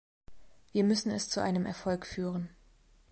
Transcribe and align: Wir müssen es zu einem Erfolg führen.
Wir 0.71 0.83
müssen 0.83 1.11
es 1.11 1.29
zu 1.29 1.41
einem 1.43 1.67
Erfolg 1.67 2.07
führen. 2.07 2.49